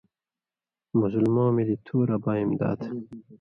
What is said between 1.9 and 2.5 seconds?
رباں